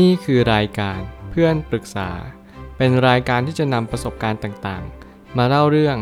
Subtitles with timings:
[0.00, 2.10] นี่คือรายการเพื่อนปรึกษา
[2.76, 5.96] เป็นรายการที่จะนำประสบการณ์ต่างๆ มาเล่าเรื่อง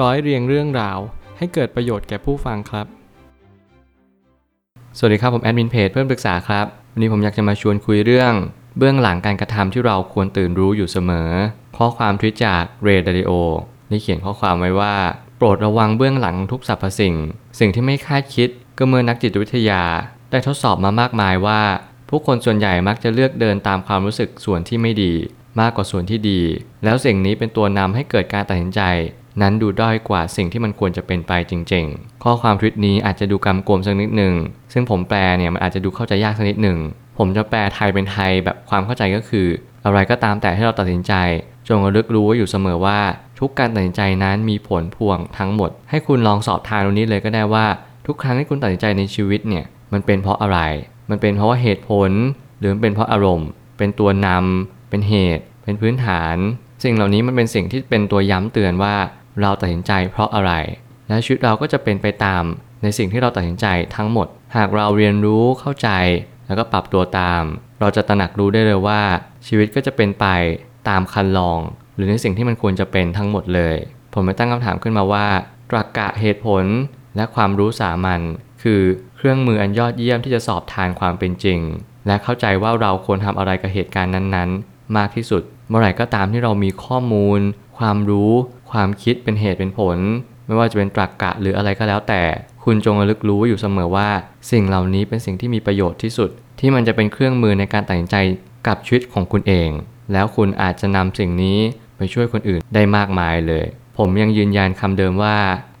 [0.00, 0.98] ร้อยเรียงเรื่องราว
[1.38, 2.86] ให้เกิดประโยชน์แก่ผู้ฟังครับ
[4.98, 8.32] สวัสดีครับผมแอดมินเพจเพื่อนปรึกษาครับ วันนี้ผมอยากจะมาชวนคุยเรื่อง
[8.78, 11.30] เบื้องหลังการกระทำที่เราควรตื่นรู้อยู่เสมอ
[11.76, 13.32] ข้อความทวิตจากเรดาริโอ
[13.88, 14.94] ได้เขียนข้อความไว้ว่า
[15.36, 17.14] โปรดระวังเบื้องหลังทุกสรรพสิ่ง
[17.58, 19.82] สิ่งที่ไม่คาดคิดก็เมื่อนักจิตวิทยา
[20.30, 21.60] ได้ทดสอบมามากมายว่า
[22.14, 25.12] ผู้คนส่วนใหญ่มักจะเลือกเดินตามความรู้สึกส่วนที่ไม่ดี
[25.60, 26.40] มากกว่าส่วนที่ดี
[26.84, 28.80] แล้วสิ่งนี้เป็นตัวนำให้เกิดการตัดสินใจ
[29.42, 34.34] นั้นดูด้อยกว่าสิ่งที่มันควรจะเป็นไปจริง ๆ ข้อความทวิตนี้อาจจะดูกำกวมสักนิดหนึ่ง
[34.72, 36.78] ซึ่งผมแปลเนี่ยมันอาจจะดูเข้าใจยากสักนิดหนึ่ง
[37.18, 39.46] ผมจะแปลไทยเป็นไทยแบบความเข้าใจก็คือ
[39.84, 41.12] อะไรก็ตามแต่ที่เราตัดสินใจ
[41.68, 43.00] จงระลึกรู้ไว้อยู่เสมอว่า
[43.38, 47.66] ทุกการตัดสินใจนั้นมีผลพวงทั้งหมด ให้คุณลองสอบทางตรงนี้เลยก็ได้ว่า
[48.06, 50.58] ทุกครั้งที่คุณตัดสินใจในชีวิตเนี่ยมันเป็นเพราะอะไร
[51.10, 52.10] มันเป็นเพราะว่าเหตุผล
[52.58, 53.48] หรือมันเป็นเพราะอารมณ์
[53.78, 56.36] เป็นตัวนำเป็นเหตุ เป็นพื้นฐาน
[56.84, 58.94] สิ่งเหล่านี้มันเป็นสิ่งที่เป็นตัวย้ำเตือนว่า
[59.40, 60.52] เราตัดสินใจเพราะอะไร
[61.08, 62.42] และชีวิตเราก็จะเป็นไปตาม
[62.82, 65.88] ในสิ่งที่เราตัดสินใจทั้งหมด หากเราเรียนรู้เข้าใจ
[66.46, 67.42] แล้วก็ปรับตัวตาม
[67.80, 69.02] เราจะตระหนักรู้ได้เลยว่า
[69.46, 70.26] ชีวิตก็จะเป็นไป
[70.88, 71.60] ตามคันลอง
[71.94, 73.76] หรือในสิ่งที่มันควรจะเป็นทั้งหมดเลย
[74.12, 75.26] ผมไม่ตั้งคำถามขึ้นมาว่า
[75.70, 76.64] ตรรกะเหตุผล
[77.16, 78.20] และความรู้สามัญ
[78.62, 78.82] คือ
[79.16, 81.58] เครื่องมืออันยอดเยี่ยมที่จะสอบทานความเป็นจริง
[82.06, 87.40] และเข้าใจว่าเราควรทำอะไรกับเหตุการณ์นั้นๆ มากที่สุด เมื่อไหร่ก็ตามที่เรามีข้อมูล
[87.78, 88.32] ความรู้
[88.70, 89.98] ความคิดเป็นเหตุเป็นผล
[90.46, 92.22] ไม่ว่าจะเป็นตรรกกะหรืออะไรก็แล้วแต่
[92.64, 94.08] คุณจงระลึกรู้อยู่เสมอว่า
[94.50, 98.16] สิ่งเหล่านี้เป็นสิ่งที่มีประโยชน์ที่สุด ที่มันจะเป็นเครื่องมือในการตัดสินใจ
[98.66, 99.70] กับชีวิตของคุณเอง
[100.12, 101.58] แล้วคุณอาจจะนำสิ่งนี้
[101.96, 103.66] ไปช่วยคนอื่นได้มากมายเลย
[103.98, 105.36] ผมยังยืนยันคำเดิมว่า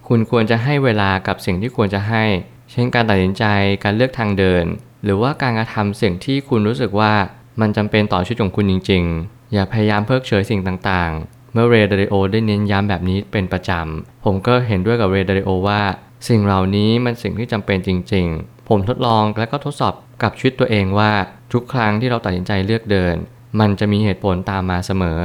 [0.08, 2.24] คุณควรจะให้เวลากับสิ่งที่ควรจะให้
[2.72, 3.44] เช่นการตัดสินใจ
[3.84, 4.64] การเลือกทางเดิน
[5.04, 7.12] หรือว่าการกระทำสิ่งที่คุณรู้สึกว่า
[7.60, 15.82] มันจำเป็นต่อชีวิตของคุณจริง ๆ อย่าพยายามเพิกเฉยสิ่งต่างๆ เมื่อเรดาริโอได้เน้นย้ำแบบนี้เป็นประจำ ผมก็เห็นด้วยกับเรดาริโอว่า
[16.28, 21.12] สิ่งเหล่านี้มันสิ่งที่จำเป็นจริง ๆ ผมทดลองและก็ทดสอบกับชีวิตตัวเองว่า
[21.52, 23.14] ทุกครั้งที่เราตัดสินใจเลือกเดิน
[23.60, 25.20] มันจะมีเหตุผลตามมาเสมอ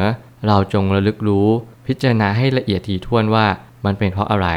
[0.47, 1.47] เราจงระลึกรู้
[1.87, 3.45] พิจารณาให้ละเอียดถี่ถ้วนว่า
[3.85, 4.47] มันเป็นเพราะอะไร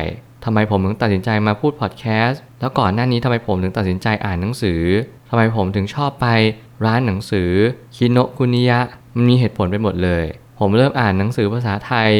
[0.44, 4.82] ทำไมผมถึงตัดสินใจมาพูดพอดแคสต์แล้วก่อนหน้านี้ทำไมผมถึงตัดสินใจอ่านหนังสือ
[5.28, 6.26] ทำไมผมถึงชอบไป
[6.86, 7.50] ร้านหนังสือ
[7.96, 8.80] คิโนคุนิยะ
[9.14, 10.24] มันมีเหตุผลไปหมดเลย
[10.58, 12.10] ผมเริ่มอ่านหนังสือภาษาไทย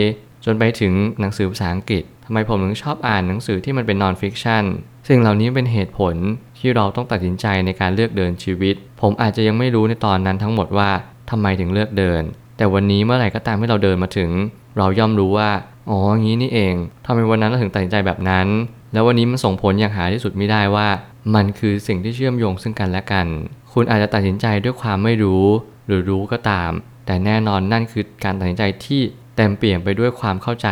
[0.44, 4.65] จนไปถึงหนังสือภาษาอังกฤษทำไมผมถึงชอบอ่านหนังสือที่มันเป็น non-fiction
[5.08, 6.14] สิ่งเหล่านี้เป็นเหตุผล
[6.58, 10.91] ที่เราต้องตัดสินใจในการเลือกเดินชีวิต ผมอาจจะยังไม่รู้ในตอนนั้นทั้งหมดว่า
[11.31, 12.22] ทำไมถึงเลือกเดิน
[12.56, 14.31] แต่วันนี้เมื่อไหร่ก็ตามที่เราเดินมาถึง
[14.78, 15.50] เราย่อมรู้ว่า
[15.89, 16.75] อ๋องี้นี่เอง
[17.05, 18.47] ทำไมวันนั้นเราถึงตัดสินใจแบบนั้น
[18.93, 20.89] แล้ววันนี้มันส่งผลอย่างหาที่สุดไม่ได้ว่า
[21.35, 23.27] มันคือสิ่งที่เชื่อมโยงซึ่งกันและกัน
[23.73, 25.47] คุณอาจจะตัดสินใจด้วยความไม่รู้
[25.87, 26.71] หรือรู้ก็ตาม
[27.07, 29.01] แต่แน่นอนนั่นคือการตัดสินใจที่
[29.37, 30.69] เต็มเปี่ยมไปด้วยความเข้าใจ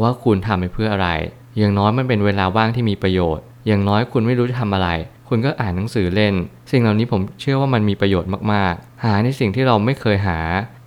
[0.00, 1.08] ว่าคุณทำไปเพื่ออะไร
[1.58, 4.88] อย่างน้อยมันเป็นเวลาว่างที่มีประโยชน์ อย่างน้อยคุณไม่รู้จะทำอะไร
[5.28, 6.34] คุณก็อ่านหนังสือเล่น
[6.70, 10.38] สิ่งเหล่านี้ผมเชื่อว่ามันมีประโยชน์มากๆ หาในสิ่งที่เราไม่เคยหา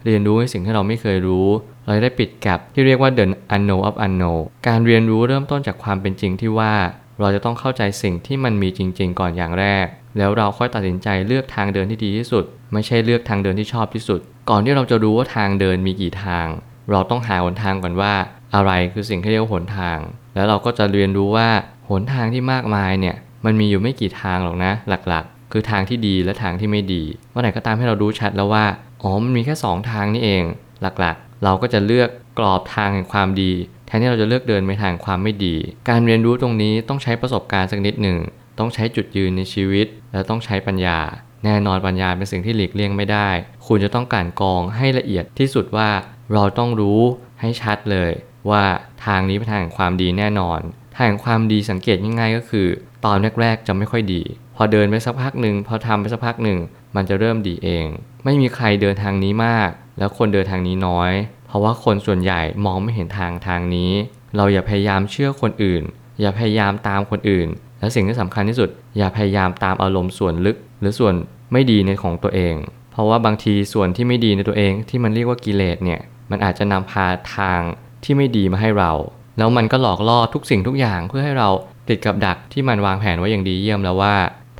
[0.05, 1.47] เรียนรู้ในสิ่งที่เราไม่เคยรู้
[1.85, 3.25] เราได้ปิดแกลบที่เรียกว่า the
[3.55, 6.73] unknown of unknown การเรียนรู้เริ่มต้นจากความเป็นจริงที่ว่า
[7.19, 9.85] เราจะต้องเข้าใจสิ่งที่มันมีจริง ๆ ก่อนอย่างแรก
[10.17, 12.43] แล้วเราค่อยตัดสินใจเลือกทางเดินที่ดีที่สุด
[12.73, 14.19] ไม่ใช่เลือกทางเดินที่ชอบที่สุด
[14.49, 16.47] ก่อนที่เราจะรู้ว่าทางเดินมีกี่ทาง
[16.91, 18.13] เราต้องหาหนทางก่อนว่า
[18.55, 19.97] อะไรคือสิ่งที่เรียกว่าหนทาง
[20.35, 21.49] แล้วเราก็จะเรียนรู้ว่า
[21.89, 23.15] หนทางที่มากมายเนี่ย
[23.45, 28.65] มันมีอยู่ไม่กี่ทางหรอกนะหลักๆ คือทางที่ดีและทางที่ไม่ดีเมื่อไหร่ก็ตามให้เรารู้ชัดแล้วว่า
[29.03, 30.43] อ๋อมันมีแค่ 2 ทางนี่เอง
[30.81, 32.09] หลักๆ เราก็จะเลือก
[32.39, 33.51] กรอบทางแห่งความดี
[33.85, 35.55] แทนที่เราจะเลือกเดินไปทางความไม่ดี
[35.89, 38.17] การเรียนรู้ตรงนี้ต้องใช้ประสบการณ์สักนิดหนึ่ง
[38.59, 40.99] ต้องใช้จุดยืนในชีวิต และต้องใช้ปัญญา
[41.45, 43.29] แน่นอนปัญญาเป็นสิ่งที่หลีกเลี่ยงไม่ได้
[43.67, 45.89] คุณจะต้องการกรองให้ละเอียดที่สุดว่า
[46.33, 47.01] เราต้องรู้
[47.41, 48.11] ให้ชัดเลย
[48.49, 48.63] ว่า
[49.05, 50.59] ทางนี้เป็นทางแห่งความดีแน่นอน
[50.95, 52.67] ทางแห่งความดีสังเกตง่ายๆก็คือ
[53.05, 54.21] ตอนแรกๆจะไม่ค่อยดี
[54.55, 56.59] พอเดินไปสักพักหนึ่งพอทำไปสักพักหนึ่ง
[56.95, 57.85] มันจะเริ่มดีเอง
[58.23, 61.11] ไม่มีใครเดินทางนี้มาก แล้วคนเดินทางนี้น้อย
[61.47, 63.91] เพราะว่าคนส่วนใหญ่มองไม่เห็นทางทางนี้
[64.35, 65.83] เราอย่าพยายามเชื่อคนอื่น
[66.21, 67.47] อย่าพยายามตามคนอื่น
[67.79, 71.13] และสิ่งที่สำคัญที่สุด อย่าพยายามตามอารมณ์ส่วนลึก หรือส่วน
[71.51, 72.55] ไม่ดีในของตัวเอง
[72.91, 76.01] เพราะว่าบางทีส่วนที่ไม่ดีในตัวเองที่มันเรียกว่ากิเลสเนี่ย
[76.31, 77.61] มันอาจจะนำพาทาง
[78.03, 78.91] ที่ไม่ดีมาให้เรา
[79.37, 81.49] แล้วมันก็หลอกล่อทุกสิ่งทุกอย่างเพื่อให้เรา
[81.89, 84.15] ติดกับดักที่มันวางแผนไว้อย่างดีเยี่ยมแล้วว่า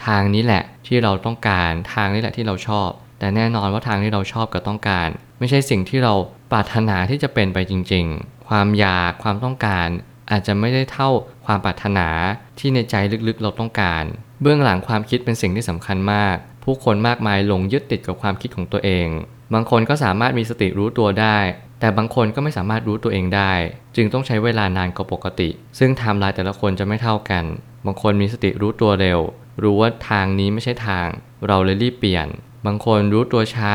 [0.06, 2.90] ทางนี้แหละที่เราต้องการทางนี้แหละที่เราชอบ
[3.20, 5.10] แต่แน่นอนว่าทางที่เราชอบกับต้องการ
[5.40, 6.14] ไม่ใช่สิ่งที่เรา
[6.52, 9.88] ปรารถนาที่จะเป็นไปจริง ๆ ความอยากความต้องการ
[10.32, 11.10] อาจจะไม่ได้เท่า
[11.46, 12.08] ความปรารถนา
[12.60, 12.96] ที่ในใจ
[13.28, 14.04] ลึกๆเราต้องการ
[14.42, 19.08] เบื้องหลังความคิดเป็นสิ่งที่สำคัญมาก ผู้คนมากมายหลงยึดติดกับความคิดของตัวเอง
[19.54, 21.38] บางคนก็สามารถมีสติรู้ตัวได้
[21.84, 23.54] แต่บางคนก็ไม่สามารถรู้ตัวเองได้
[23.96, 25.50] จึงต้องใช้เวลานานกว่าปกติ
[25.80, 27.44] ซึ่งไทม์ไลน์แต่ละคนจะไม่เท่ากัน
[27.86, 29.20] บางคนมีสติรู้ตัวเร็ว
[29.64, 31.08] รู้ว่าทางนี้ไม่ใช่ทาง
[31.48, 32.28] เราเลยรีบเปลี่ยน
[32.66, 33.74] บางคนรู้ตัวช้า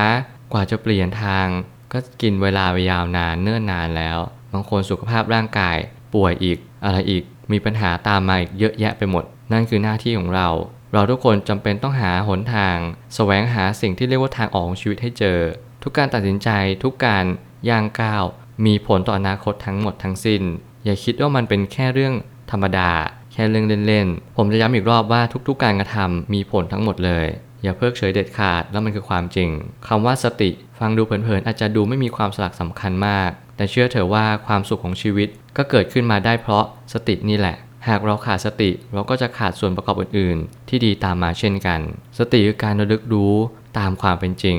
[0.52, 1.46] กว่าจะเปลี่ยนทาง
[1.93, 4.19] ก็กินเวลาไปยาวนานเนิ่นนานแล้ว
[4.52, 5.76] บางคนสุขภาพร่างกาย
[6.14, 7.22] ป่วยอีก อะไรอีก
[7.52, 10.49] มีปัญหาตามมาอีกเยอะแยะไปหมด นั่นคือหน้าที่ของเรา
[10.93, 12.76] เราทุกคนจำเป็นต้องหาหนทาง
[13.14, 15.38] แสวงหาสิ่งที่เรียกว่าทางออกของชีวิตให้เจอ
[15.82, 16.50] ทุกการตัดสินใจ
[16.84, 17.25] ทุกการ
[17.69, 18.25] ย่างก้าว
[18.66, 20.43] มีผลต่ออนาคตทั้งหมดทั้งสิ้น
[20.84, 22.14] อย่าคิดว่ามันเป็นแค่เรื่อง
[22.50, 22.90] ธรรมดา
[23.32, 27.26] แค่เรื่องเล่นๆ ผมจะย้ำอีกรอบว่าทุกๆ การกระทำมีผลทั้งหมดเลย
[27.62, 29.50] อย่าเพิกเฉยเด็ดขาดแล้วมันคือความจริง
[29.87, 37.56] คำว่าสติ ฟังดูเผินๆอาจจะดูไม่มีความสลักสำคัญมาก แต่เชื่อเถอะว่าความสุขของชีวิตก็เกิดขึ้นมาได้เพราะสตินี่แหละ
[37.88, 41.81] หากเราขาดสติเราก็จะขาดส่วนประกอบอื่น ๆ ที่ดีตามมาเช่นกัน
[42.19, 43.34] สติคือการระลึกรู้
[43.78, 44.58] ตามความเป็นจริง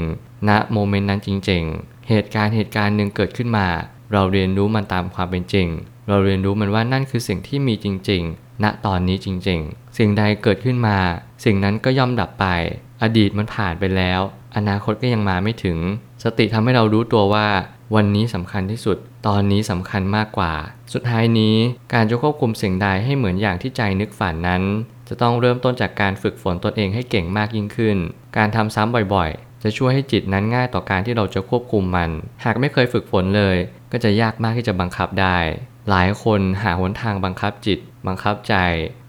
[0.50, 1.63] ณโมเมนต์นั้นจริง
[2.10, 3.68] เหตุการณ์เหตุการณ์หนึ่งเกิดขึ้นมา
[4.14, 5.68] เราเรียนรู้มันตามความเป็นจริง
[6.08, 10.98] เราเรียนรู้มันว่านั่นคือสิ่งที่มีจริง ๆ ณตอนนี้จริง ๆ สิ่งใดเกิดขึ้นมา
[11.46, 12.46] สิ่งนั้นก็ย่อมดับไป
[13.02, 14.22] อดีตมันผ่านไปแล้ว
[14.56, 15.78] อนาคตก็ยังมาไม่ถึง
[16.24, 17.48] สติทำให้เรารู้ตัวว่า
[17.96, 18.98] วันนี้สำคัญที่สุด
[19.28, 20.54] ตอนนี้สำคัญมากกว่า
[20.94, 21.56] สุดท้ายนี้
[21.94, 24.64] การจะควบคุมสิ่งใดให้เหมือนอย่างที่ใจนึกฝันนั้น
[25.08, 27.98] จะต้องเริ่มต้นจากการฝึกฝนตนเองให้เก่งมากยิ่งขึ้น
[28.38, 32.10] การทำซ้ำบ่อยๆ จะช่วยให้จิตนั้นง่ายต่อการที่เราจะควบคุมมัน
[32.46, 33.58] หากไม่เคยฝึกฝนเลย
[33.92, 35.38] ก็จะยากมากที่จะบังคับได้
[35.90, 38.56] หลายคนหาหนทางบังคับจิต บังคับใจ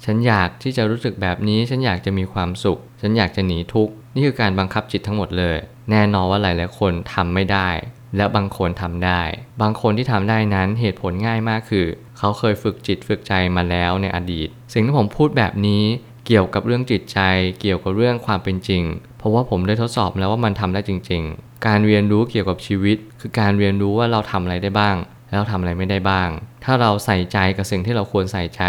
[0.04, 5.56] ฉันอยากที่จะรู้สึกแบบนี้ ฉันอยากจะมีความสุข ฉันอยากจะหนีทุกข์ นี่คือการบังคับจิตทั้งหมดเลย
[5.90, 7.68] แน่นอนว่าหลายๆคนทำไม่ได้
[8.16, 9.22] และบางคนทำได้
[9.62, 11.86] บางคนที่ทำได้นั้นเหตุผลง่ายมากคือ
[12.18, 15.84] เขาเคยฝึกจิตฝึกใจมาแล้วในอดีต สิ่งที่ผมพูดแบบนี้
[16.32, 17.18] เกี่ยวกับเรื่องจิตใจ
[17.60, 18.82] เกี่ยวกับเรื่องความเป็นจริง
[19.18, 24.96] เพราะว่าผมได้ทดสอบแล้วว่ามันทำได้จริง ๆ การเรียนรู้เกี่ยวกับชีวิต คือการเรียนรู้ว่าเราทำอะไรได้บ้าง
[25.30, 26.28] แล้วทำอะไรไม่ได้บ้าง
[26.64, 28.62] ถ้าเราใส่ใจกับสิ่งที่เราควรใส่ใจ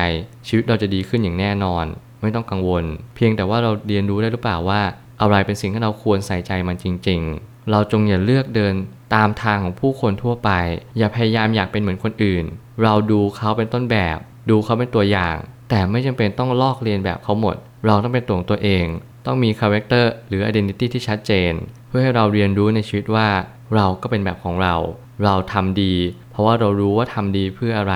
[0.47, 1.85] ชีวิตเราจะดีขึ้นอย่างแน่นอน
[2.21, 2.83] ไม่ต้องกังวล
[3.15, 4.81] เพียงแต่ว่าเราเรียนรู้ได้หรือเปล่าว่า
[5.21, 8.73] อะไรเป็นสิ่งที่เราควรใส่ใจมันจริง ๆ เราจงอย่าเลือกเดิน
[9.15, 10.49] ตามทางของผู้คนทั่วไป
[10.97, 12.45] อย่าพยายามอยากเป็นเหมือนคนอื่น
[12.83, 14.17] เราดูเขาเป็นต้นแบบ
[14.49, 15.35] ดูเขาเป็นตัวอย่าง
[15.73, 18.85] แต่ไม่จำเป็นต้องลอกเลียนแบบเขาหมด เราต้องเป็นตัวของตัวเอง
[19.25, 21.53] ต้องมี character หรือ identity ที่ชัดเจน
[21.88, 23.27] เพื่อให้เราเรียนรู้ในชีวิตว่า
[23.75, 24.75] เราก็เป็นแบบของเรา
[25.23, 25.94] เราทำดี
[26.31, 27.95] เพราะว่าเรารู้ว่าทำดีเพื่ออะไร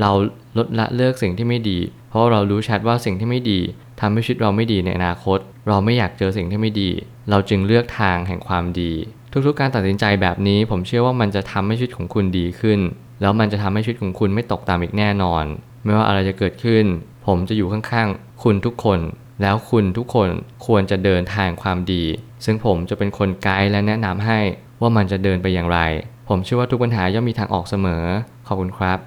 [0.00, 0.10] เรา
[0.58, 1.78] ลดละเลิกสิ่งที่ไม่ดี
[2.10, 3.60] เพราะเรารู้ชัดว่าสิ่งที่ไม่ดี
[4.00, 5.38] ทำให้ชีวิตเราไม่ดีในอนาคต
[5.68, 6.90] เราไม่อยากเจอสิ่งที่ไม่ดี
[7.30, 8.92] เราจึงเลือกทางแห่งความดี
[9.46, 12.80] ทุกๆ การตัดสินใจแบบนี้ ผมเชื่อว่ามันจะทำให้ชีวิตของคุณดีขึ้น
[13.20, 15.44] แล้วมันจะทำให้ชีวิตของคุณไม่ตกต่ำอีกแน่นอน
[15.84, 16.84] ไม่ว่าอะไรจะเกิดขึ้น
[17.26, 19.00] ผมจะอยู่ข้างๆ คุณทุกคน
[19.42, 20.28] แล้วคุณทุกคน
[20.66, 22.04] ควรจะเดินทางความดี
[22.44, 24.40] ซึ่งผมจะเป็นคนไกด์และแนะนำให้
[24.80, 25.78] ว่ามันจะเดินไปอย่างไร
[26.28, 28.04] ผมเชื่อว่าทุกปัญหาย่อมมีทางออกเสมอ
[28.46, 28.98] ขอบคุณครับ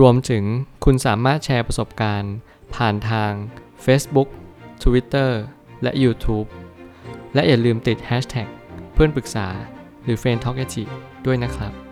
[0.00, 0.44] รวมถึง
[0.84, 2.34] คุณสามารถแชร์ประสบการณ์
[2.74, 3.32] ผ่านทาง
[3.84, 4.28] Facebook
[4.82, 5.30] Twitter
[5.82, 6.48] และ YouTube
[7.34, 8.48] และอย่าลืมติด Hashtag
[8.94, 9.46] เพื่อนปรึกษา
[10.04, 10.64] หรือ f r ร e n d t a l k a
[11.26, 11.87] ด้วยนะครับ